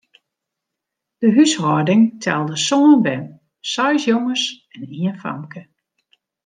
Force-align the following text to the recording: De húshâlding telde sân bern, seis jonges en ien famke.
De 1.19 1.27
húshâlding 1.35 2.03
telde 2.23 2.55
sân 2.67 2.87
bern, 3.03 3.25
seis 3.71 4.01
jonges 4.07 4.43
en 4.75 4.89
ien 4.99 5.15
famke. 5.23 5.61